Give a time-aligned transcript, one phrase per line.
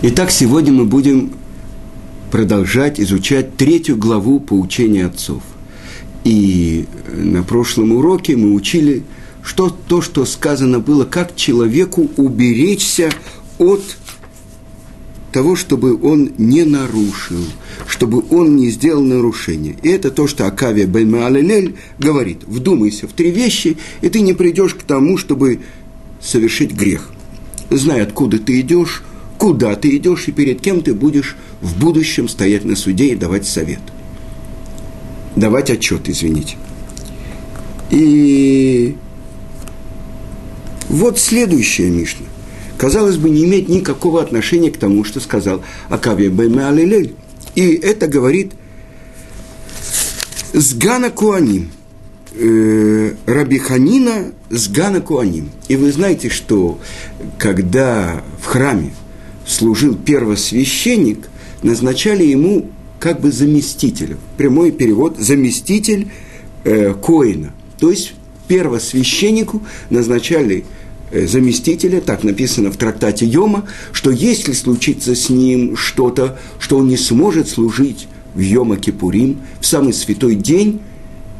[0.00, 1.32] Итак, сегодня мы будем
[2.30, 5.42] продолжать изучать третью главу поучения отцов.
[6.22, 9.02] И на прошлом уроке мы учили,
[9.42, 13.10] что то, что сказано было, как человеку уберечься
[13.58, 13.82] от
[15.32, 17.44] того, чтобы он не нарушил,
[17.88, 19.74] чтобы он не сделал нарушение.
[19.82, 22.44] И это то, что Акавия бен Маалелель говорит.
[22.46, 25.58] Вдумайся в три вещи, и ты не придешь к тому, чтобы
[26.20, 27.10] совершить грех.
[27.68, 29.02] Знай, откуда ты идешь,
[29.38, 33.46] куда ты идешь и перед кем ты будешь в будущем стоять на суде и давать
[33.46, 33.80] совет.
[35.36, 36.56] Давать отчет, извините.
[37.90, 38.96] И
[40.88, 42.26] вот следующая Мишна.
[42.76, 47.14] Казалось бы, не имеет никакого отношения к тому, что сказал Акавия Бен Алилель.
[47.54, 48.52] И это говорит
[50.52, 51.70] Сгана Куаним.
[52.34, 55.50] Э, Рабиханина Сгана Куаним.
[55.68, 56.78] И вы знаете, что
[57.38, 58.92] когда в храме
[59.48, 61.28] служил первосвященник,
[61.62, 64.16] назначали ему как бы заместителя.
[64.36, 66.08] Прямой перевод– заместитель
[66.64, 67.52] э, Коина.
[67.78, 68.14] То есть
[68.46, 70.64] первосвященнику назначали
[71.10, 76.88] э, заместителя, так написано в трактате Йома, что если случится с ним что-то, что он
[76.88, 80.80] не сможет служить в Йома Кипурим, в самый святой день,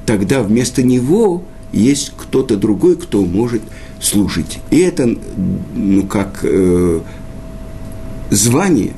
[0.06, 3.60] тогда вместо него есть кто-то другой, кто может
[4.00, 4.58] служить.
[4.70, 5.14] И это,
[5.74, 7.00] ну, как э,
[8.30, 8.92] звание,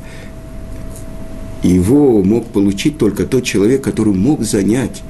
[1.62, 5.02] его мог получить только тот человек, который мог занять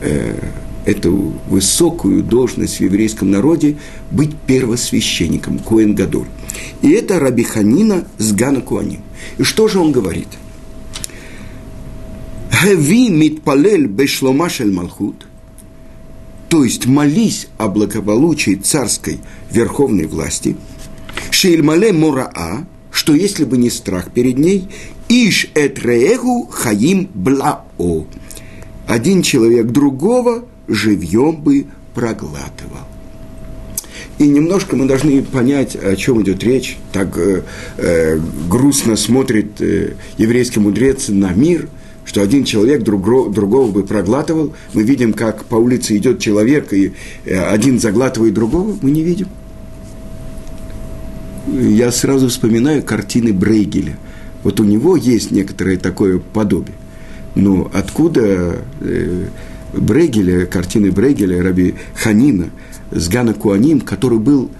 [0.00, 0.34] э,
[0.84, 3.76] эту высокую должность в еврейском народе,
[4.10, 6.28] быть первосвященником, Коэн Гадоль.
[6.82, 9.00] И это Рабиханина с Гана Куаним.
[9.38, 10.28] И что же он говорит?
[12.50, 15.26] Хави митпалель бешломашель малхут,
[16.48, 19.18] то есть молись о благополучии царской
[19.50, 20.56] верховной власти,
[21.30, 22.66] шейльмале мураа,
[23.04, 24.66] что если бы не страх перед ней,
[25.10, 28.06] иш эт реэгу хаим блао,
[28.86, 32.88] один человек другого живьем бы проглатывал.
[34.16, 36.78] И немножко мы должны понять, о чем идет речь.
[36.94, 37.42] Так э,
[37.76, 41.68] э, грустно смотрит э, еврейский мудрец на мир,
[42.06, 44.54] что один человек друг, другого бы проглатывал.
[44.72, 46.94] Мы видим, как по улице идет человек, и
[47.26, 48.78] э, один заглатывает другого.
[48.80, 49.28] Мы не видим
[51.46, 53.96] я сразу вспоминаю картины Брейгеля.
[54.42, 56.76] Вот у него есть некоторое такое подобие.
[57.34, 59.26] Но откуда э,
[59.72, 62.50] Брейгеля, картины Брейгеля, Раби Ханина,
[62.90, 64.50] с Гана Куаним, который был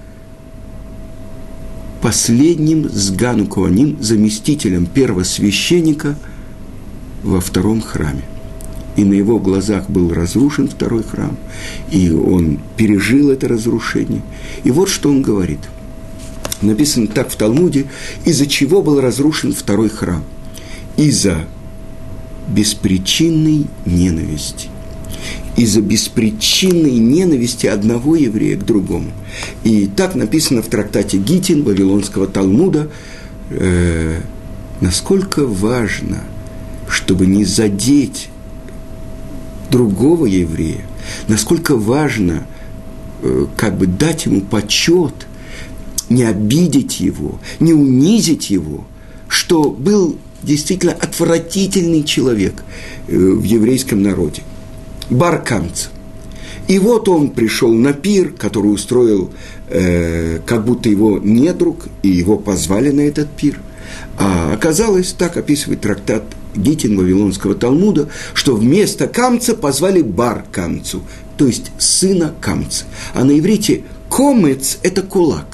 [2.02, 6.18] последним с Гану Куаним, заместителем первосвященника
[7.22, 8.24] во втором храме.
[8.96, 11.36] И на его глазах был разрушен второй храм,
[11.90, 14.22] и он пережил это разрушение.
[14.62, 15.60] И вот что он говорит–
[16.64, 17.86] написано так в Талмуде,
[18.24, 20.24] из-за чего был разрушен второй храм.
[20.96, 21.46] Из-за
[22.48, 24.68] беспричинной ненависти.
[25.56, 29.10] Из-за беспричинной ненависти одного еврея к другому.
[29.62, 32.90] И так написано в трактате Гитин Вавилонского Талмуда,
[33.50, 34.20] э,
[34.80, 36.24] насколько важно,
[36.88, 38.28] чтобы не задеть
[39.70, 40.84] другого еврея,
[41.28, 42.46] насколько важно
[43.22, 45.14] э, как бы дать ему почет–
[46.08, 48.84] не обидеть его, не унизить его,
[49.28, 52.62] что был действительно отвратительный человек
[53.08, 54.42] э, в еврейском народе,
[55.10, 55.88] барканца.
[56.68, 59.30] И вот он пришел на пир, который устроил
[59.68, 63.60] э, как будто его недруг, и его позвали на этот пир.
[64.18, 71.02] А оказалось, так описывает трактат Гитин Вавилонского Талмуда, что вместо камца позвали бар камцу,
[71.36, 72.84] то есть сына камца.
[73.12, 75.53] А на иврите комец– это кулак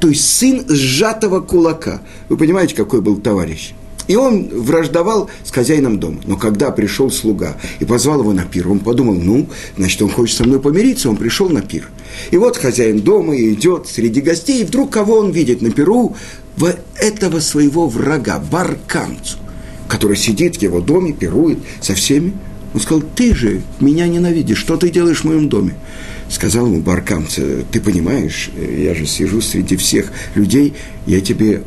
[0.00, 2.00] то есть сын сжатого кулака.
[2.28, 3.72] Вы понимаете, какой был товарищ?
[4.08, 6.20] И он враждовал с хозяином дома.
[6.24, 10.38] Но когда пришел слуга и позвал его на пир, он подумал, ну, значит, он хочет
[10.38, 11.90] со мной помириться, он пришел на пир.
[12.30, 16.16] И вот хозяин дома идет среди гостей, и вдруг кого он видит на пиру?
[16.56, 19.36] В этого своего врага, барканцу,
[19.88, 22.32] который сидит в его доме, пирует со всеми.
[22.74, 25.74] Он сказал, ты же меня ненавидишь, что ты делаешь в моем доме?
[26.28, 30.74] Сказал ему Баркамца, ты понимаешь, я же сижу среди всех людей,
[31.06, 31.62] я тебе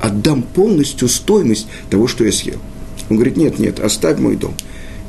[0.00, 2.58] отдам полностью стоимость того, что я съел.
[3.08, 4.54] Он говорит, нет, нет, оставь мой дом.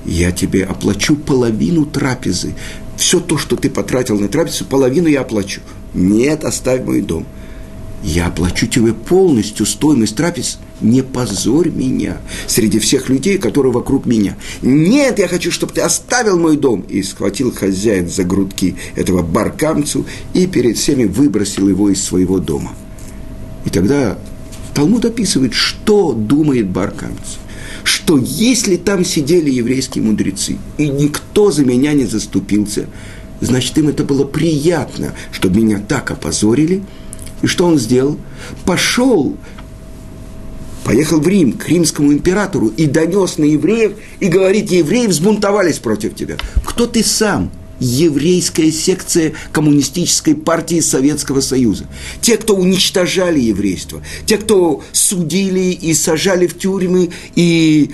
[0.06, 2.54] Я тебе оплачу половину трапезы.
[2.96, 5.62] Все то, что ты потратил на трапезу, половину я оплачу.
[5.94, 7.26] Нет, оставь мой дом
[8.04, 14.38] я оплачу тебе полностью стоимость трапез, не позорь меня среди всех людей, которые вокруг меня.
[14.62, 16.82] Нет, я хочу, чтобы ты оставил мой дом.
[16.82, 22.74] И схватил хозяин за грудки этого баркамцу и перед всеми выбросил его из своего дома.
[23.66, 24.18] И тогда
[24.78, 27.38] Талмуд описывает, что думает Баркамц.
[27.84, 32.86] Что если там сидели еврейские мудрецы, и никто за меня не заступился,
[33.42, 36.84] значит, им это было приятно, чтобы меня так опозорили.
[37.42, 38.18] И что он сделал?
[38.66, 39.36] Пошел
[40.88, 43.92] поехал в Рим к римскому императору и донес на евреев
[44.22, 46.38] и говорит, евреи взбунтовались против тебя.
[46.66, 47.52] Кто ты сам?
[47.80, 51.86] еврейская секция коммунистической партии Советского Союза.
[52.22, 57.92] Те, кто уничтожали еврейство, те, кто судили и сажали в тюрьмы и,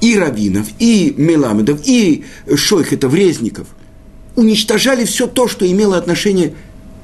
[0.00, 2.24] и раввинов, и меламедов, и
[2.56, 3.68] шойхетов, резников,
[4.34, 6.54] уничтожали все то, что имело отношение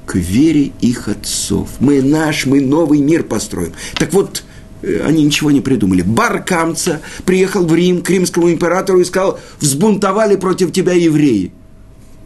[0.05, 1.69] к вере их отцов.
[1.79, 3.71] Мы наш, мы новый мир построим.
[3.95, 4.43] Так вот,
[4.83, 6.01] они ничего не придумали.
[6.01, 11.51] Баркамца приехал в Рим к римскому императору и сказал, взбунтовали против тебя евреи.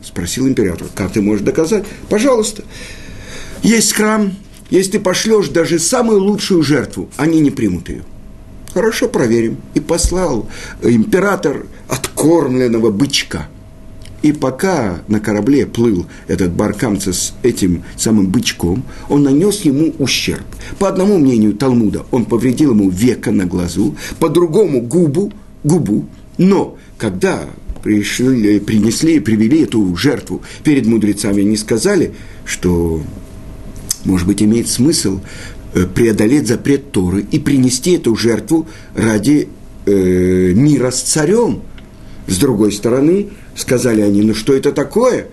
[0.04, 1.86] Спросил император, как ты можешь доказать?
[2.10, 2.64] Пожалуйста.
[3.64, 4.34] Есть храм,
[4.70, 8.04] если ты пошлешь даже самую лучшую жертву, они не примут ее.
[8.74, 9.58] Хорошо, проверим.
[9.74, 10.50] И послал
[10.82, 13.48] император откормленного бычка–
[14.22, 20.46] и пока на корабле плыл этот баркамца с этим самым бычком, он нанес ему ущерб.
[20.80, 25.32] По одному мнению Талмуда, он повредил ему века на глазу, по другому губу,
[25.64, 26.06] губу.
[26.38, 27.46] Но когда
[27.84, 33.02] пришли, принесли привели эту жертву перед мудрецами, они сказали, что,
[34.04, 35.20] может быть, имеет смысл
[35.74, 39.48] э, преодолеть запрет Торы и принести эту жертву ради
[39.86, 41.62] э, мира с царем.
[42.28, 45.28] С другой стороны, сказали они, ну что это такое?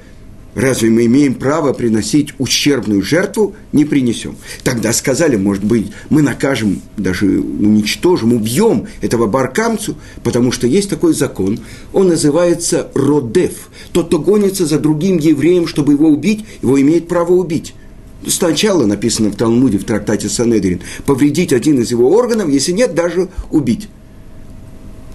[0.55, 3.55] Разве мы имеем право приносить ущербную жертву?
[3.73, 4.37] Не принесем.
[4.63, 11.13] Тогда сказали, может быть, мы накажем, даже уничтожим, убьем этого баркамцу, потому что есть такой
[11.13, 11.59] закон.
[11.93, 13.69] Он называется родев.
[13.93, 17.75] Тот, кто гонится за другим евреем, чтобы его убить, его имеет право убить.
[18.27, 23.29] Сначала написано в Талмуде, в трактате Санедрин, повредить один из его органов, если нет, даже
[23.51, 23.89] убить.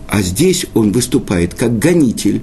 [0.10, 2.42] А здесь он выступает как гонитель,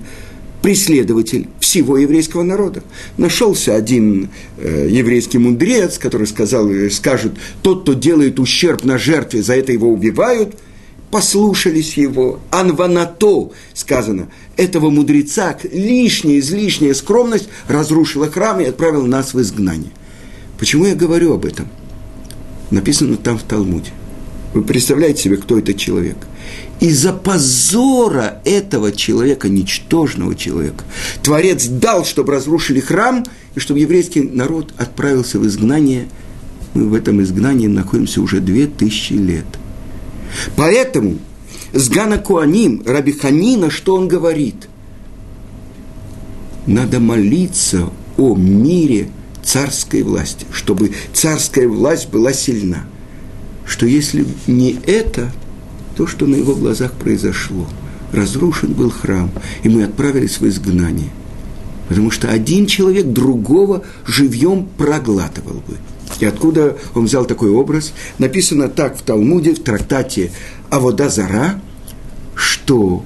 [0.66, 2.82] преследователь всего еврейского народа.
[3.18, 9.44] Нашелся один э, еврейский мудрец, который сказал, э, скажет, тот, кто делает ущерб на жертве,
[9.44, 10.56] за это его убивают,
[11.12, 12.40] послушались его.
[12.50, 19.92] Анванато, сказано, этого мудреца, лишняя, излишняя скромность разрушила храм и отправила нас в изгнание.
[20.58, 21.68] Почему я говорю об этом?
[22.72, 23.92] Написано там в Талмуде.
[24.52, 26.16] Вы представляете себе, кто это человек–
[26.80, 30.84] из-за позора этого человека, ничтожного человека,
[31.22, 36.08] Творец дал, чтобы разрушили храм, и чтобы еврейский народ отправился в изгнание.
[36.74, 39.46] Мы в этом изгнании находимся уже две тысячи лет.
[40.56, 41.18] Поэтому
[41.72, 44.68] с Гана Куаним, Раби Ханина, что он говорит?
[46.66, 47.88] Надо молиться
[48.18, 49.08] о мире
[49.42, 52.84] царской власти, чтобы царская власть была сильна.
[53.64, 55.32] Что если не это–
[55.96, 57.66] то, что на его глазах произошло.
[58.12, 59.30] Разрушен был храм,
[59.62, 61.10] и мы отправились в изгнание.
[61.88, 65.76] Потому что один человек другого живьем проглатывал бы.
[66.20, 67.92] И откуда он взял такой образ?
[68.18, 70.30] Написано так в Талмуде, в трактате
[70.70, 71.60] Авода Зара,
[72.34, 73.04] что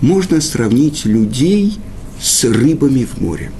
[0.00, 1.78] можно сравнить людей
[2.20, 3.50] с рыбами в море.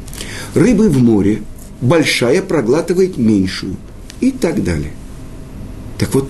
[0.55, 1.43] Рыбы в море
[1.81, 3.77] большая проглатывает меньшую
[4.21, 4.93] и так далее.
[5.99, 6.29] Так вот,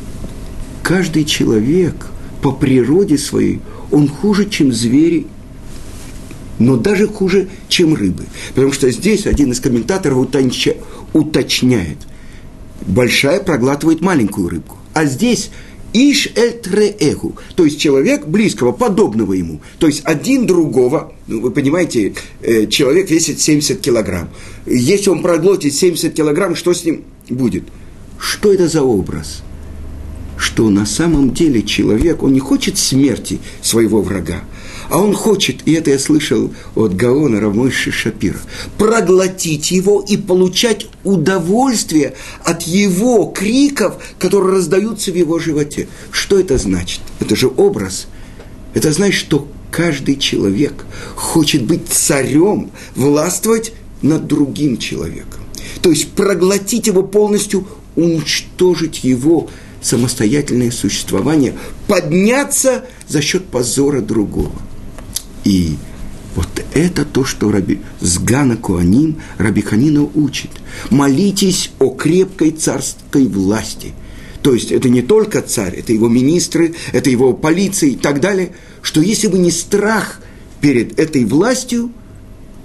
[0.83, 2.07] каждый человек
[2.43, 3.61] по природе своей,
[3.91, 5.27] он хуже, чем звери,
[6.59, 8.25] но даже хуже, чем рыбы.
[8.55, 10.19] Потому что здесь один из комментаторов
[11.13, 11.99] уточняет.
[12.87, 14.77] Большая проглатывает маленькую рыбку.
[14.93, 15.51] А здесь
[15.93, 16.53] Иш эль
[17.55, 19.61] то есть человек близкого, подобного ему.
[19.79, 24.31] То есть один другого, ну, вы понимаете, э, человек весит 70 килограмм.
[24.65, 27.65] Если он проглотит 70 килограмм, что с ним будет?
[28.19, 29.43] Что это за образ?
[30.43, 34.43] Что на самом деле человек, он не хочет смерти своего врага,
[34.91, 38.41] а он хочет, и это я слышал от Гаона Рамойши Шапира,
[38.77, 45.87] проглотить его и получать удовольствие от его криков, которые раздаются в его животе.
[46.11, 47.01] Что это значит?
[47.21, 48.09] Это же образ.
[48.75, 50.85] Это значит, что каждый человек
[51.15, 53.73] хочет быть царем, властвовать
[54.03, 55.41] над другим человеком.
[55.83, 59.49] То есть проглотить его полностью, уничтожить его
[59.83, 61.55] самостоятельное существование,
[61.89, 64.53] подняться за счет позора другого.
[65.45, 65.77] И
[66.35, 70.51] вот это то, что Раби, Сгана Куаним Раби Ханина учит.
[70.91, 73.93] Молитесь о крепкой царской власти.
[74.43, 78.53] То есть это не только царь, это его министры, это его полиция и так далее,
[78.81, 80.21] что если бы не страх
[80.61, 81.93] перед этой властью,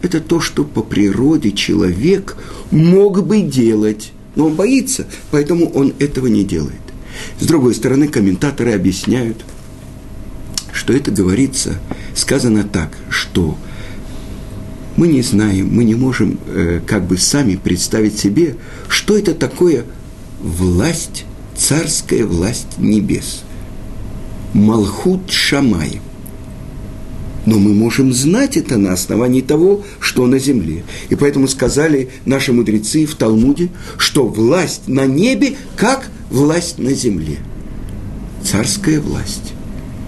[0.01, 2.37] это то, что по природе человек
[2.71, 6.86] мог бы делать, но он боится, поэтому он этого не делает.
[7.39, 9.43] С другой стороны, комментаторы объясняют,
[10.71, 11.79] что это говорится,
[12.15, 13.57] сказано так, что
[14.95, 18.57] мы не знаем, мы не можем э, как бы сами представить себе,
[18.87, 19.85] что это такое
[20.39, 23.43] власть, царская власть небес.
[24.53, 26.01] Малхут Шамай.
[27.45, 30.83] Но мы можем знать это на основании того, что на земле.
[31.09, 37.37] И поэтому сказали наши мудрецы в Талмуде, что власть на небе как власть на земле.
[38.43, 39.53] Царская власть.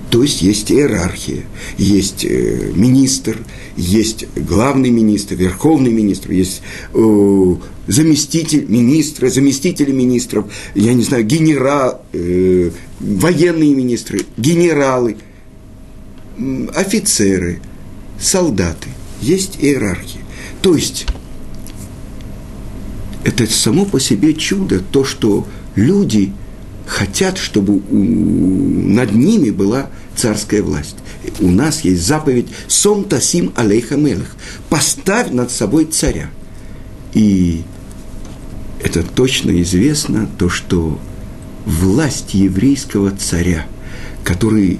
[0.09, 1.43] То есть есть иерархия,
[1.77, 3.37] есть э, министр,
[3.77, 6.63] есть главный министр, верховный министр, есть
[6.95, 15.17] э, заместитель министра, заместители министров, я не знаю, генерал, э, военные министры, генералы,
[16.73, 17.61] офицеры,
[18.19, 18.89] солдаты.
[19.21, 20.21] Есть иерархия.
[20.63, 21.05] То есть
[23.23, 25.45] это само по себе чудо, то, что
[25.75, 26.31] люди
[26.85, 30.95] хотят, чтобы у, над ними была царская власть.
[31.39, 34.35] У нас есть заповедь «Сом тасим алейха мелых»–
[34.69, 36.29] «Поставь над собой царя».
[37.13, 37.63] И
[38.83, 40.99] это точно известно, то, что
[41.65, 43.65] власть еврейского царя,
[44.23, 44.79] который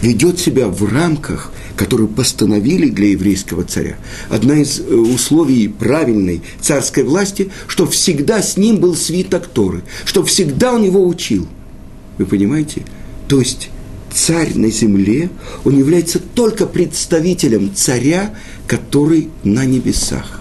[0.00, 3.96] ведет себя в рамках, которые постановили для еврейского царя.
[4.28, 10.24] Одна из э, условий правильной царской власти, что всегда с ним был свиток Торы, что
[10.24, 11.46] всегда он его учил.
[12.18, 12.82] Вы понимаете?
[13.28, 13.70] То есть
[14.12, 15.30] царь на земле,
[15.64, 18.34] он является только представителем царя,
[18.66, 20.40] который на небесах.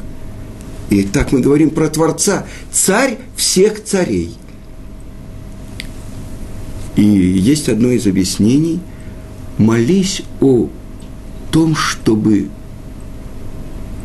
[0.89, 2.47] И так мы говорим про Творца.
[2.71, 4.33] Царь всех царей.
[6.95, 8.79] И есть одно из объяснений.
[9.59, 10.69] Молись о
[11.51, 12.49] том, чтобы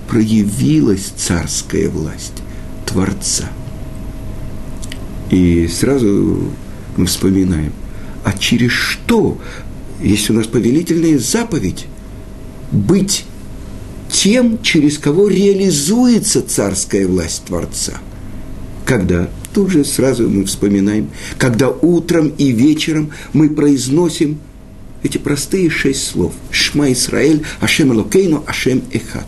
[0.08, 2.42] проявилась царская власть
[2.86, 3.50] Творца.
[5.30, 6.50] И сразу
[6.96, 7.72] мы вспоминаем,
[8.24, 9.38] а через что,
[10.02, 11.86] если у нас повелительная заповедь,
[12.70, 13.24] быть
[14.10, 17.94] тем, через кого реализуется царская власть Творца.
[18.84, 19.30] Когда?
[19.54, 24.38] Тут же сразу мы вспоминаем, когда утром и вечером мы произносим
[25.02, 26.32] эти простые шесть слов.
[26.50, 29.26] Шма Исраэль, Ашем Элокейну, Ашем Эхад.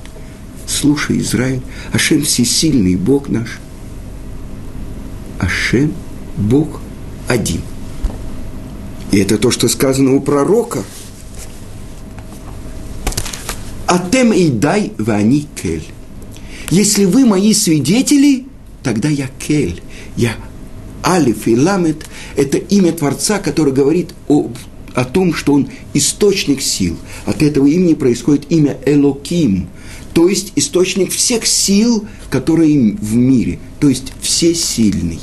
[0.67, 1.63] Слушай, Израиль,
[1.93, 3.59] Ашем всесильный Бог наш.
[5.39, 5.93] Ашем–
[6.37, 6.81] Бог
[7.29, 7.61] один–
[9.15, 10.83] и это то, что сказано у пророка.
[13.87, 15.85] Атем и дай вани кель.
[16.71, 18.47] Если вы мои свидетели,
[18.83, 19.81] тогда я кель.
[20.17, 20.35] Я
[21.05, 22.05] Алиф и Ламет–
[22.37, 24.51] это имя Творца, который говорит о,
[24.95, 26.97] о том, что он источник сил.
[27.27, 29.69] От этого имени происходит имя Элоким,
[30.13, 35.21] то есть источник всех сил, которые в мире, то есть всесильный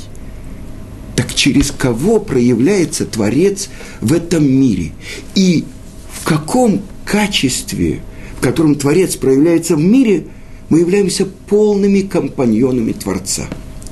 [1.21, 4.91] так через кого проявляется Творец в этом мире?
[5.35, 5.65] И
[6.11, 8.01] в каком качестве,
[8.37, 10.25] в котором Творец проявляется в мире,
[10.69, 13.43] мы являемся полными компаньонами Творца.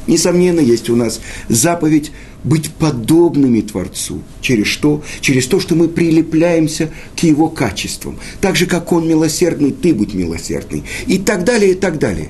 [0.10, 2.12] Несомненно, есть у нас заповедь
[2.44, 4.22] быть подобными Творцу.
[4.42, 5.04] Через что?
[5.22, 8.18] Через то, что мы прилепляемся к Его качествам.
[8.42, 10.84] Так же, как Он милосердный, ты будь милосердный.
[11.08, 12.30] И так далее, и так далее.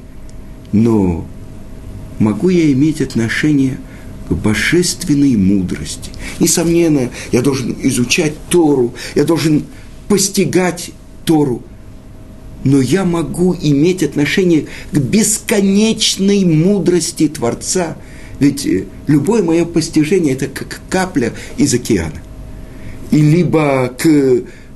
[0.71, 1.25] Но
[2.19, 3.79] могу я иметь отношение–
[4.29, 6.11] к божественной мудрости.
[6.39, 9.63] Несомненно, я должен изучать Тору, я должен
[10.07, 10.91] постигать
[11.25, 11.63] Тору,
[12.63, 17.97] но я могу иметь отношение к бесконечной мудрости Творца,
[18.39, 22.21] ведь э, любое мое постижение– это как капля из океана,
[23.11, 24.07] и либо к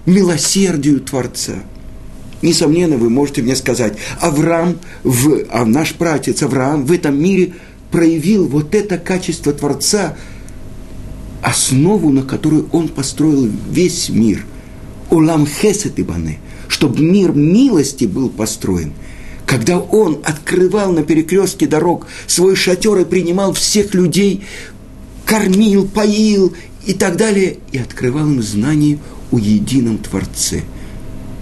[0.05, 1.53] милосердию Творца–
[2.43, 7.53] Несомненно, вы можете мне сказать, Авраам, в, а наш пратец Авраам в этом мире
[7.89, 10.17] проявил вот это качество Творца,
[11.41, 14.45] основу, на которую он построил весь мир.
[15.13, 18.93] Улам хесет ибане, чтобы мир милости был построен.
[19.45, 24.43] Когда он открывал на перекрестке дорог свой шатер и принимал всех людей,
[25.23, 26.55] кормил, поил
[26.87, 28.97] и так далее, и открывал им знание
[29.31, 30.63] о едином Творце.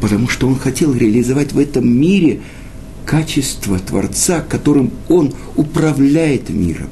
[0.01, 2.41] Потому что он хотел реализовать в этом мире–
[3.05, 6.89] качество Творца, которым Он управляет миром.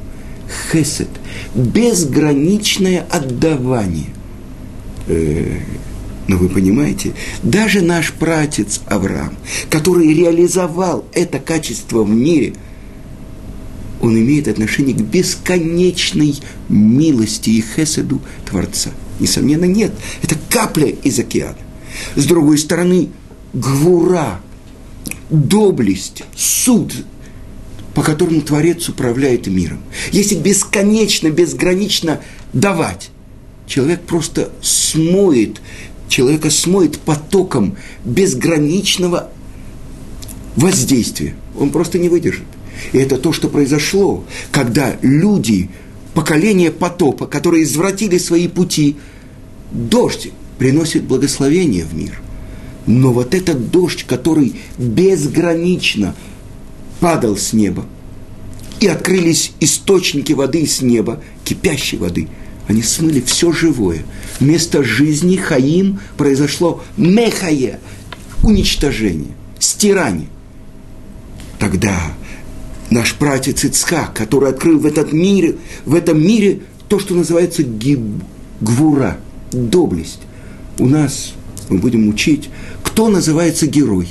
[0.71, 1.09] Хесед–
[1.55, 4.07] безграничное отдавание.
[6.29, 9.35] Но вы понимаете, даже наш пратец Авраам,
[9.71, 12.53] который реализовал это качество в мире,
[13.99, 16.35] он имеет отношение к бесконечной
[16.69, 18.91] милости и хеседу Творца.
[19.19, 19.91] Несомненно, нет.
[20.21, 21.57] Это капля из океана.
[22.15, 23.09] С другой стороны,
[23.53, 24.39] гвура–
[25.31, 26.93] доблесть, суд,
[27.95, 29.81] по которому Творец управляет миром.
[30.11, 32.21] Если бесконечно, безгранично
[32.53, 33.09] давать,
[33.65, 35.59] человек просто смоет,
[36.09, 39.29] человека смоет потоком безграничного
[40.55, 41.35] воздействия.
[41.57, 42.45] Он просто не выдержит.
[42.91, 45.69] И это то, что произошло, когда люди,
[46.13, 48.97] поколение потопа, которые извратили свои пути,
[49.71, 52.21] дождь приносит благословение в мир.
[52.85, 56.15] Но вот этот дождь, который безгранично
[56.99, 57.85] падал с неба,
[58.79, 62.27] и открылись источники воды с неба, кипящей воды,
[62.69, 64.03] они смыли все живое.
[64.39, 67.79] Вместо жизни Хаим произошло мехае,
[68.43, 70.27] уничтожение, стирание.
[71.57, 71.99] Тогда
[72.91, 77.63] наш пратец Ицхак, который открыл в, этот мире, в этом мире то, что называется
[78.61, 79.17] гвура,
[79.51, 80.21] доблесть.
[80.77, 81.33] У нас
[81.69, 82.51] мы будем учить,
[82.83, 84.07] кто называется герой.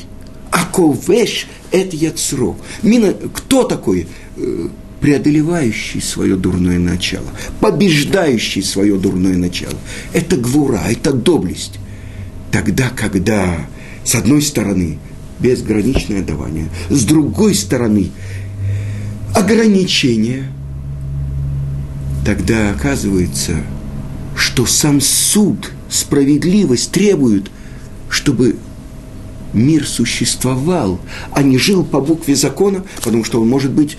[0.50, 2.57] Аковеш– это яцро.
[2.83, 4.09] Мина, кто такой?
[5.00, 7.28] Преодолевающий свое дурное начало,
[7.61, 9.76] побеждающий свое дурное начало.
[10.12, 11.78] Это гвура, это доблесть.
[12.50, 13.67] Тогда, когда,
[14.05, 14.99] с одной стороны,
[15.38, 18.11] безграничное давание, с другой стороны,
[19.35, 20.50] ограничения,
[22.25, 23.62] тогда оказывается,
[24.37, 27.50] что сам суд, справедливость требует,
[28.09, 28.57] чтобы
[29.52, 31.00] мир существовал,
[31.33, 33.97] а не жил по букве закона, потому что он может быть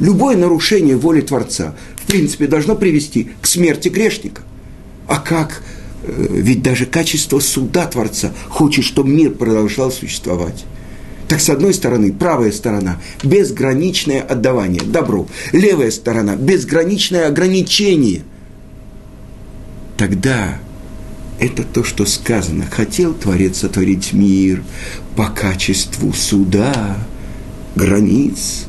[0.00, 4.42] любое нарушение воли Творца, в принципе, должно привести к смерти грешника.
[5.06, 5.62] А как?
[6.02, 10.64] Э, ведь даже качество суда Творца хочет, чтобы мир продолжал существовать.
[11.28, 15.26] Так с одной стороны, правая сторона– безграничное отдавание, добро.
[15.52, 18.22] Левая сторона– безграничное ограничение.
[19.98, 20.58] Тогда
[21.38, 22.64] это то, что сказано.
[22.70, 24.62] Хотел Творец сотворить мир
[25.16, 26.96] по качеству суда,
[27.76, 28.67] границ.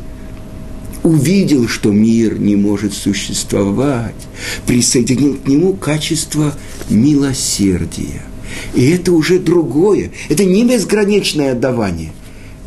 [1.03, 4.15] Увидел, что мир не может существовать,
[4.65, 6.53] присоединил к нему качество
[6.89, 8.24] милосердия.
[8.73, 10.12] И это уже другое.
[10.28, 12.12] Это не безграничное отдавание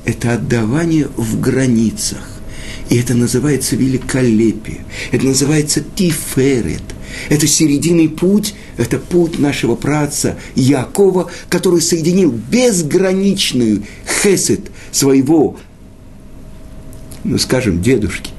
[0.04, 2.28] это отдавание в границах.
[2.90, 4.84] И это называется великолепие.
[5.12, 6.82] Это называется тиферет.
[7.28, 13.84] Это серединный путь, это путь нашего праца Якова, который соединил безграничную
[14.22, 15.58] хесед своего,
[17.38, 18.30] скажем, дедушки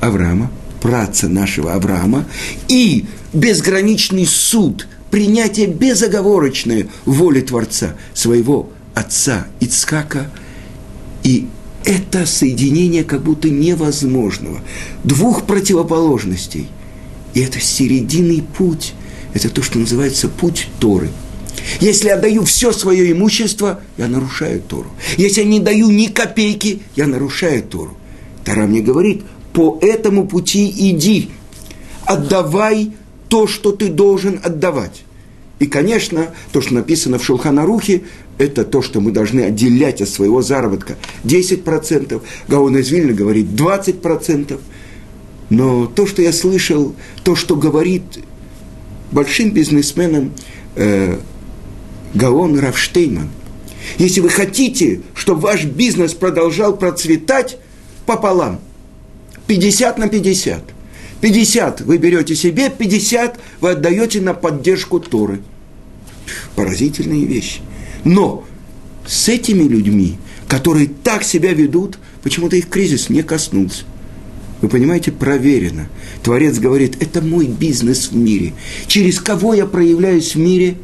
[0.00, 2.24] Авраама, праца нашего Авраама,
[2.68, 10.30] и безграничный суд, принятие безоговорочное воли Творца своего отца Ицкака–
[11.28, 11.46] и
[11.84, 14.62] это соединение как будто невозможного.
[15.04, 16.68] Двух противоположностей.
[17.34, 18.94] И это серединный путь.
[19.34, 21.10] Это то, что называется путь Торы.
[21.80, 24.90] Если я даю все свое имущество, я нарушаю Тору.
[25.16, 27.96] Если я не даю ни копейки, я нарушаю Тору.
[28.48, 31.30] Тора мне говорит, по этому пути иди.
[32.06, 32.92] Отдавай
[33.28, 35.04] то, что ты должен отдавать.
[35.58, 38.02] И, конечно, то, что написано в Шулханарухе,
[38.38, 42.22] это то, что мы должны отделять от своего заработка 10%.
[42.46, 44.58] Гаон из Вильна говорит 20%.
[45.50, 48.02] Но то, что я слышал, то, что говорит
[49.10, 50.32] большим бизнесменам
[50.76, 51.18] э,
[52.14, 53.28] Гаон Равштейман,
[53.98, 57.58] если вы хотите, чтобы ваш бизнес продолжал процветать
[58.08, 58.58] пополам,
[59.46, 60.62] 50 на 50.
[61.20, 65.40] 50 вы берете себе, 50 вы отдаете на поддержку Торы.
[66.56, 67.60] Поразительные вещи.
[68.04, 68.44] Но
[69.06, 70.16] с этими людьми,
[70.48, 73.84] которые так себя ведут, почему-то их кризис не коснулся.
[74.62, 75.88] Вы понимаете, проверено.
[76.22, 78.54] Творец говорит, это мой бизнес в мире.
[78.86, 80.78] Через кого я проявляюсь в мире?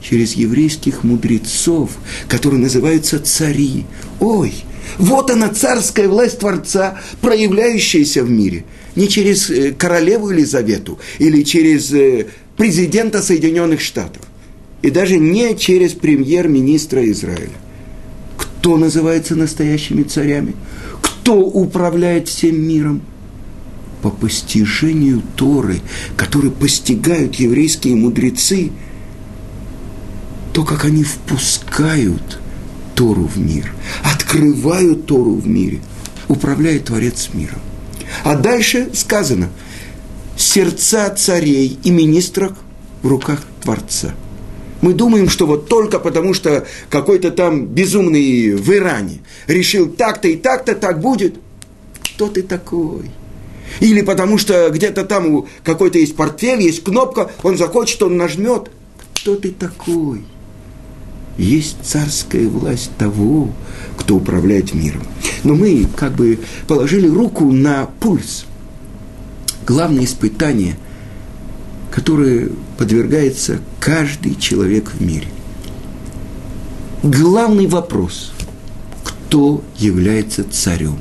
[0.00, 1.90] Через еврейских мудрецов,
[2.28, 3.84] которые называются цари.
[4.20, 4.64] Ой,
[4.98, 8.64] вот она, царская власть Творца, проявляющаяся в мире.
[8.94, 12.26] Не через э, королеву Елизавету или через э,
[12.56, 14.22] президента Соединенных Штатов
[14.82, 17.50] и даже не через премьер-министра Израиля.
[18.36, 20.54] Кто называется настоящими царями?
[21.00, 23.02] Кто управляет всем миром?
[24.02, 25.80] По постижению Торы,
[26.16, 28.72] которые постигают еврейские мудрецы,
[30.52, 32.41] то, как они впускают
[32.94, 33.72] Тору в мир,
[34.04, 35.80] открывают Тору в мире,
[36.28, 37.60] управляет Творец миром.
[38.24, 39.48] А дальше сказано,
[40.36, 42.52] сердца царей и министров
[43.02, 44.14] в руках Творца–
[44.82, 50.36] мы думаем, что вот только потому, что какой-то там безумный в Иране решил так-то и
[50.36, 51.36] так-то, так будет.
[52.02, 53.10] Кто ты такой?
[53.78, 58.70] Или потому что где-то там какой-то есть портфель, есть кнопка, он захочет, он нажмет.
[59.14, 60.24] Кто ты такой?
[61.38, 63.50] Есть царская власть того,
[63.96, 65.02] кто управляет миром.
[65.44, 68.44] Но мы как бы положили руку на пульс.
[69.66, 70.76] Главное испытание,
[71.90, 75.28] которое подвергается каждый человек в мире.
[77.02, 78.32] Главный вопрос–
[79.32, 80.98] кто является царем?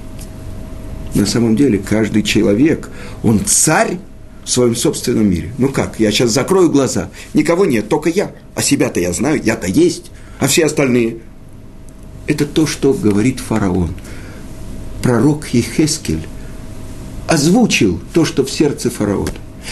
[1.14, 2.90] На самом деле каждый человек,
[3.24, 3.98] он царь
[4.46, 5.52] в своем собственном мире.
[5.58, 8.32] Ну как, я сейчас закрою глаза, никого нет, только я.
[8.56, 11.20] А себя-то я знаю, я-то есть, а все остальные.
[12.28, 13.92] Это то, что говорит фараон.
[15.02, 16.28] Пророк Ехескель
[17.30, 19.32] озвучил то, что в сердце фараона.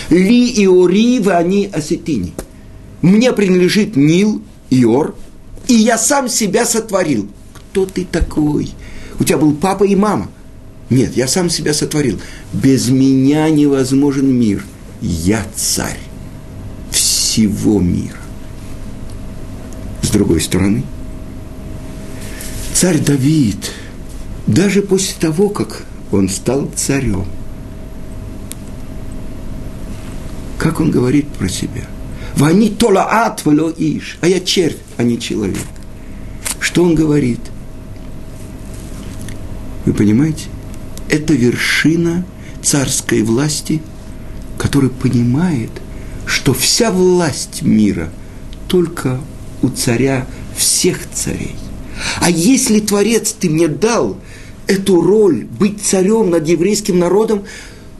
[0.10, 2.34] Ли и Ори они осетини.
[3.02, 5.16] Мне принадлежит Нил, Иор,
[5.68, 7.28] и я сам себя сотворил.
[7.54, 8.72] Кто ты такой?
[9.20, 10.30] У тебя был папа и мама–
[10.90, 12.20] нет, я сам себя сотворил.
[12.52, 14.66] Без меня невозможен мир.
[15.02, 16.00] Я царь
[16.92, 18.19] всего мира.
[20.10, 20.82] С другой стороны,
[22.74, 23.72] царь Давид,
[24.48, 27.28] даже после того, как он стал царем,
[30.58, 31.86] как он говорит про себя?
[32.36, 35.68] Вани толаат вело иш, а я червь, а не человек.
[36.60, 37.42] Что он говорит?
[39.86, 40.46] Вы понимаете?
[41.10, 42.26] это вершина
[42.64, 43.82] царской власти,
[44.58, 45.70] который понимает,
[46.26, 48.10] что вся власть мира
[48.68, 49.20] только
[49.62, 51.56] у царя всех царей.
[52.22, 54.18] А если Творец ты мне дал
[54.68, 57.44] эту роль быть царем над еврейским народом,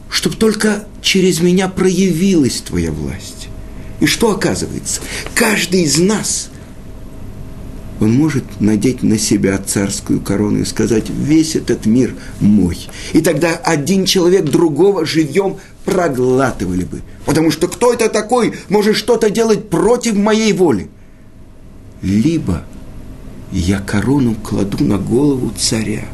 [0.08, 3.48] чтобы только через меня проявилась твоя власть.
[4.00, 5.00] И что оказывается?
[5.34, 6.50] Каждый из нас
[8.00, 12.88] он может надеть на себя царскую корону и сказать, весь этот мир мой.
[13.12, 17.02] И тогда один человек другого живьем проглатывали бы.
[17.26, 20.88] Потому что кто это такой может что-то делать против моей воли?
[22.02, 22.64] Либо
[23.52, 26.04] я корону кладу на голову царя.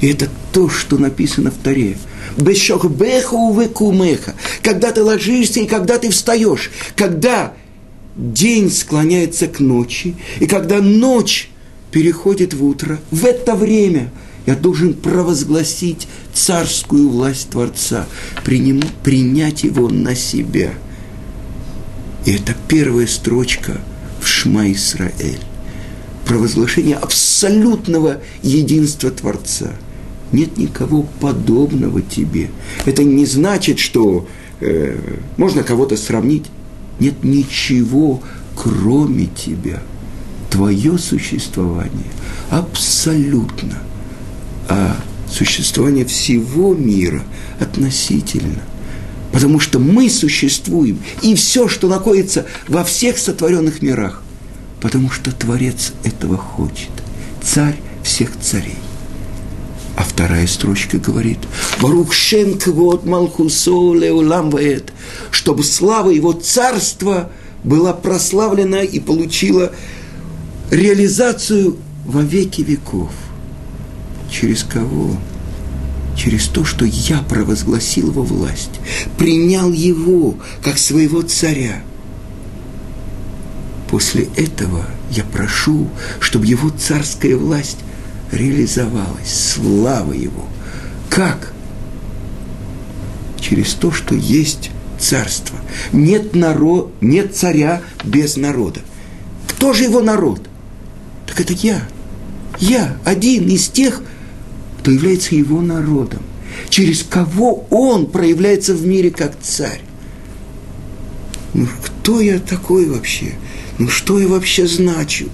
[0.00, 1.96] И это то, что написано в Таре.
[2.38, 4.34] Бешохбеха увекумеха.
[4.62, 6.70] Когда ты ложишься и когда ты встаешь.
[6.96, 7.52] Когда
[8.16, 11.50] день склоняется к ночи, и когда ночь
[11.90, 14.10] переходит в утро, в это время
[14.46, 18.06] я должен провозгласить царскую власть Творца,
[18.44, 20.72] приним, принять его на себя.
[22.24, 23.80] И это первая строчка
[24.20, 25.40] в Шма Исраэль.
[26.26, 29.72] Провозглашение абсолютного единства Творца.
[30.32, 32.50] Нет никого подобного тебе.
[32.84, 34.28] Это не значит, что
[34.60, 34.96] э,
[35.36, 36.46] можно кого-то сравнить
[37.00, 38.22] нет ничего,
[38.54, 39.82] кроме тебя.
[40.50, 42.10] Твое существование
[42.50, 43.78] абсолютно,
[44.68, 44.96] а
[45.30, 47.22] существование всего мира
[47.60, 48.60] относительно.
[49.32, 54.22] Потому что мы существуем, и все, что находится во всех сотворенных мирах,
[54.80, 56.90] потому что Творец этого хочет.
[57.42, 58.78] Царь всех царей.
[59.96, 61.38] А вторая строчка говорит,
[61.80, 64.92] «Барух шен квот малхусо леулам ваэт»,
[65.30, 67.30] чтобы слава его царства
[67.64, 69.72] была прославлена и получила
[70.70, 73.10] реализацию во веки веков.
[74.30, 75.16] Через кого?
[76.16, 78.80] Через то, что я провозгласил его власть,
[79.16, 81.82] принял его как своего царя.
[83.88, 85.88] После этого я прошу,
[86.20, 87.78] чтобы его царская власть
[88.30, 90.46] реализовалась, слава Его.
[91.08, 91.52] Как?
[93.40, 95.58] Через то, что есть царство.
[95.92, 98.80] Нет, народ, нет царя без народа.
[99.48, 100.40] Кто же его народ?
[101.26, 101.82] Так это я.
[102.58, 104.02] Я один из тех,
[104.80, 106.22] кто является его народом.
[106.70, 109.82] Через кого он проявляется в мире как царь.
[111.52, 113.34] Ну, кто я такой вообще?
[113.78, 115.28] Ну, что я вообще значу?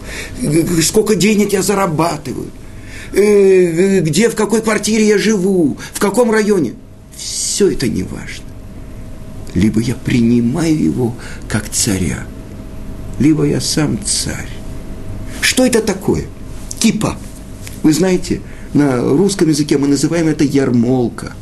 [0.83, 2.51] Сколько денег я зарабатываю?
[3.13, 6.75] Э, где, в какой квартире я живу, в каком районе.
[7.17, 8.45] Все это не важно.
[9.55, 11.15] Либо я принимаю его
[11.49, 12.27] как царя,
[13.21, 14.51] либо я сам царь.
[15.41, 16.25] Что это такое?
[16.81, 17.17] Кипа.
[17.83, 18.41] Вы знаете,
[18.77, 21.33] на русском языке мы называем это ярмолка.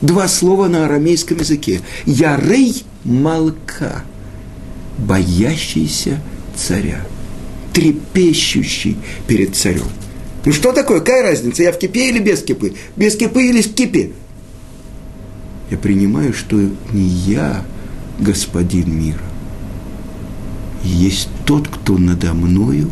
[0.00, 1.80] Два слова на арамейском языке.
[2.06, 4.04] Ярей малка.
[4.96, 6.20] Боящийся
[6.56, 7.04] царя.
[7.72, 9.88] Трепещущий перед царем.
[10.44, 11.00] Ну что такое?
[11.00, 11.62] Какая разница?
[11.64, 12.74] Я в кипе или без кипы?
[12.96, 14.12] Без кипы или в кипе?
[15.70, 16.56] Я принимаю, что
[16.92, 17.64] не я
[18.18, 19.20] господин мира.
[20.84, 22.90] Есть тот, кто надо мною,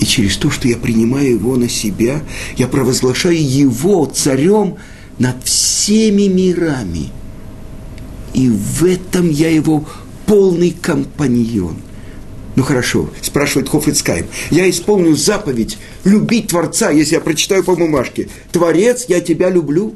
[0.00, 2.22] и через то, что я принимаю его на себя,
[2.56, 4.76] я провозглашаю его царем
[5.18, 7.10] над всеми мирами.
[8.32, 9.86] И в этом я его
[10.24, 11.76] полный компаньон.
[12.56, 14.26] Ну хорошо, спрашивает Хофицкайм.
[14.50, 18.28] Я исполню заповедь любить Творца, если я прочитаю по бумажке.
[18.52, 19.94] Творец, я тебя люблю.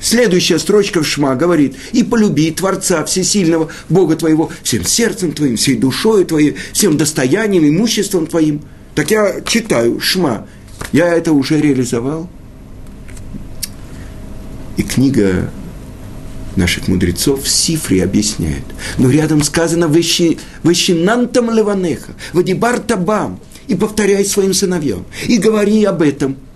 [0.00, 5.76] Следующая строчка в Шма говорит, и полюби Творца Всесильного, Бога твоего, всем сердцем твоим, всей
[5.76, 8.62] душой твоей, всем достоянием, имуществом твоим.
[8.94, 10.46] Так я читаю Шма,
[10.92, 12.30] я это уже реализовал.
[14.76, 15.50] И книга
[16.54, 18.64] наших мудрецов в Сифре объясняет.
[18.98, 26.36] Но рядом сказано «Вещинантам леванеха, вадибар табам» и повторяй своим сыновьям, и говори об этом–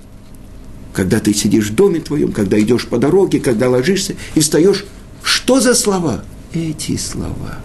[0.93, 4.85] когда ты сидишь в доме твоем, когда идешь по дороге, когда ложишься и встаешь.
[5.23, 6.25] Что за слова?
[6.53, 7.59] Эти слова.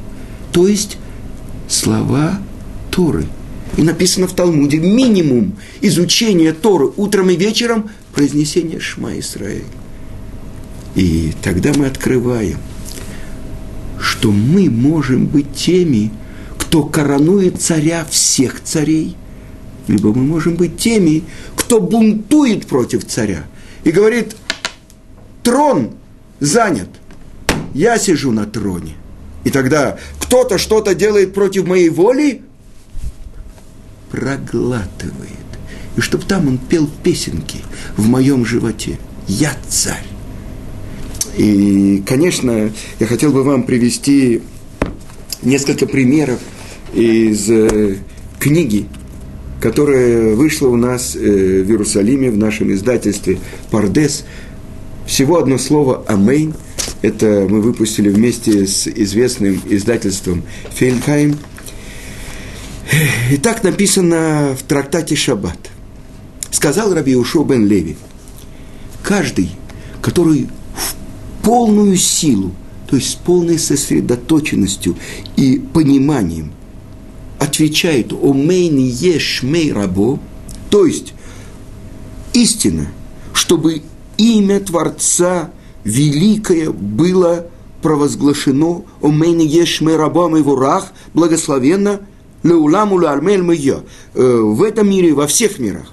[0.51, 0.97] То есть
[1.67, 2.39] слова
[2.91, 3.25] Торы.
[3.75, 9.65] И написано в Талмуде минимум изучения Торы утром и вечером произнесение Шма Исраэль.
[10.95, 12.57] И тогда мы открываем,
[13.99, 16.11] что мы можем быть теми,
[16.57, 19.15] кто коронует царя всех царей,
[19.87, 21.23] либо мы можем быть теми,
[21.67, 23.43] кто бунтует против царя
[23.83, 24.37] и говорит,
[25.43, 25.91] трон
[26.39, 26.87] занят,
[27.73, 28.95] я сижу на троне.
[29.43, 32.41] И тогда кто-то что-то делает против моей воли,
[34.11, 35.33] проглатывает.
[35.97, 37.59] И чтобы там он пел песенки
[37.97, 38.97] в моем животе.
[39.27, 40.07] Я царь.
[41.35, 44.41] И, конечно, я хотел бы вам привести
[45.41, 46.39] несколько примеров
[46.93, 47.97] из э,
[48.39, 48.87] книги
[49.59, 53.39] которая вышла у нас э, в Иерусалиме в нашем издательстве
[53.71, 54.25] «Пардес».
[55.05, 56.53] Всего одно слово «Амейн».
[57.01, 60.43] Это мы выпустили вместе с известным издательством
[60.73, 61.37] «Фельдхайм».
[63.31, 65.57] И так написано в трактате «Шаббат».
[66.51, 67.97] Сказал Раби Йеошуа бен Леви,
[69.03, 69.51] каждый,
[70.01, 72.51] который в полную силу,
[72.89, 74.95] то есть с полной сосредоточенностью
[75.35, 76.51] и пониманием
[77.39, 80.19] отвечает «אמן יהא שמיה רבא»,
[80.69, 81.13] то есть
[82.33, 82.87] истина,
[83.33, 83.81] чтобы
[84.17, 85.51] имя Творца
[85.83, 87.47] великое было
[87.81, 88.83] провозглашено.
[89.01, 92.01] «Омейн еш мей рабо мей ворах», благословенно
[92.43, 93.79] «Леуламу лармель мейя»
[94.13, 95.91] в этом мире, во всех мирах,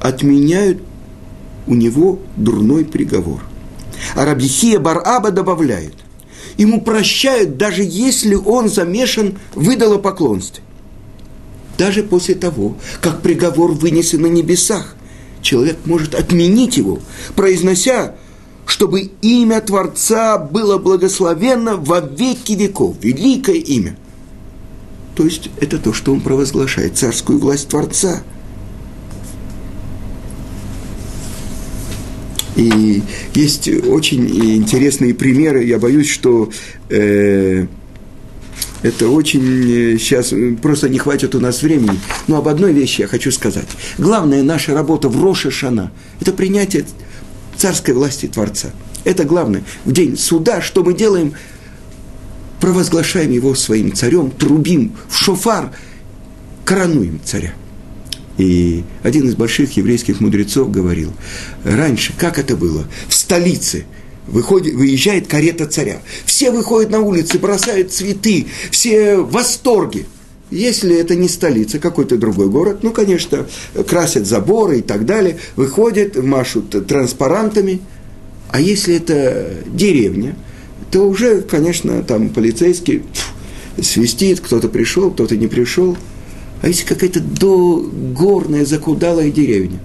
[0.00, 0.82] отменяют
[1.66, 3.40] у него дурной приговор.
[4.14, 5.94] А Рабихия Бараба добавляет–
[6.58, 10.62] ему прощают, даже если он замешан в идолопоклонстве.
[11.78, 14.96] Даже после того, как приговор вынесен на небесах,
[15.40, 16.98] человек может отменить его,
[17.36, 18.16] произнося,
[18.66, 23.96] чтобы имя Творца было благословенно во веки веков, великое имя.
[25.14, 28.22] То есть это то, что он провозглашает, царскую власть Творца–
[32.58, 33.02] И
[33.34, 35.64] есть очень интересные примеры.
[35.64, 36.50] Я боюсь, что
[36.90, 37.66] э,
[38.82, 41.98] это очень сейчас э, просто не хватит у нас времени.
[42.26, 43.68] Но об одной вещи я хочу сказать.
[43.96, 46.84] Главная наша работа в Роша Шана– это принятие
[47.56, 48.70] царской власти Творца.
[49.04, 49.62] Это главное.
[49.84, 51.34] В день суда, что мы делаем?
[52.60, 55.70] Провозглашаем его своим царем, трубим в шофар,
[56.64, 57.54] коронуем царя.
[58.38, 61.12] И один из больших еврейских мудрецов говорил,
[61.64, 63.84] раньше, как это было, в столице
[64.28, 66.00] выходит, выезжает карета царя.
[66.24, 70.06] Все выходят на улицы, бросают цветы, все в восторге.
[70.50, 73.46] Если это не столица, какой-то другой город, ну, конечно,
[73.86, 77.80] красят заборы и так далее, выходят, машут транспарантами.
[78.50, 80.36] А если это деревня,
[80.90, 83.02] то уже, конечно, там полицейский
[83.82, 85.98] свистит, кто-то пришел, кто-то не пришел–
[86.62, 89.78] а если какая-то догорная, закудалая деревня,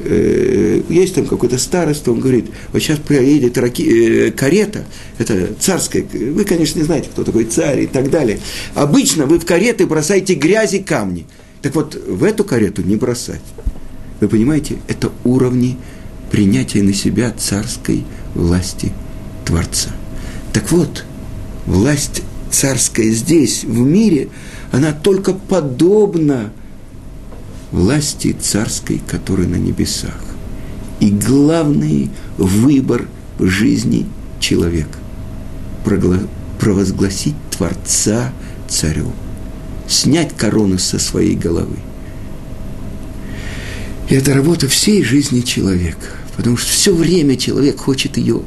[0.00, 4.84] э, есть там какой-то староста, он говорит, вот сейчас проедет раки, э, карета,
[5.18, 8.38] это царская, вы, конечно, не знаете, кто такой царь и так далее.
[8.74, 11.26] Обычно вы в кареты бросаете грязи, камни.
[11.62, 13.40] Так вот, в эту карету не бросать.
[14.20, 15.76] Вы понимаете, это уровни
[16.30, 18.92] принятия на себя царской власти
[19.44, 19.90] Творца.
[20.52, 21.04] Так вот,
[21.66, 24.28] власть царская здесь, в мире–
[24.72, 26.52] она только подобна
[27.72, 30.20] власти царской, которая на небесах.
[31.00, 33.06] И главный выбор
[33.38, 34.06] жизни
[34.40, 34.98] человека–
[36.58, 38.32] провозгласить Творца
[38.68, 39.12] царю,
[39.88, 41.76] снять корону со своей головы.
[44.08, 46.06] И это работа всей жизни человека,
[46.36, 48.42] потому что все время человек хочет ее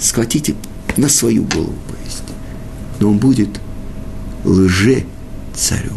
[0.00, 0.54] схватить
[0.96, 2.25] на свою голову повесить.
[3.00, 3.60] Но он будет
[4.44, 5.04] лже
[5.54, 5.92] царю.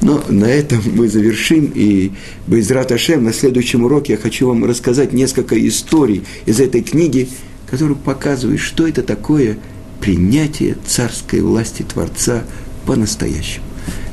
[0.00, 2.10] Но на этом мы завершим, и
[2.48, 7.28] Байзрат Ашем на следующем уроке я хочу вам рассказать несколько историй из этой книги,
[7.70, 9.58] которые показывают, что это такое
[10.00, 12.42] принятия царской власти Творца
[12.84, 13.64] по-настоящему.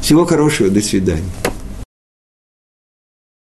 [0.01, 1.23] Всего хорошего, до свидания.